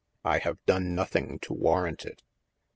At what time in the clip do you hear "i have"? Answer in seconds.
0.25-0.57